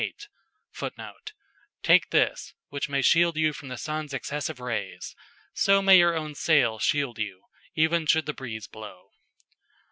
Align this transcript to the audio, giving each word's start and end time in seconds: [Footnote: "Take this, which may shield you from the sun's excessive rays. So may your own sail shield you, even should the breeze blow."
[Footnote: 0.71 1.33
"Take 1.83 2.09
this, 2.09 2.55
which 2.69 2.89
may 2.89 3.03
shield 3.03 3.37
you 3.37 3.53
from 3.53 3.67
the 3.67 3.77
sun's 3.77 4.15
excessive 4.15 4.59
rays. 4.59 5.15
So 5.53 5.79
may 5.79 5.99
your 5.99 6.15
own 6.15 6.33
sail 6.33 6.79
shield 6.79 7.19
you, 7.19 7.43
even 7.75 8.07
should 8.07 8.25
the 8.25 8.33
breeze 8.33 8.65
blow." 8.65 9.11